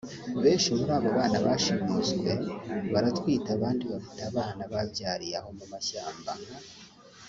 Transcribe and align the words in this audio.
Benshi 0.43 0.67
muri 0.77 0.91
abo 0.97 1.09
bana 1.17 1.37
bashimuswe 1.45 2.31
baratwite 2.93 3.47
abandi 3.57 3.83
bafite 3.93 4.19
abana 4.29 4.61
babyariye 4.71 5.35
aho 5.39 5.49
mu 5.57 5.65
mashyamaba 5.71 6.31
nk 6.39 6.45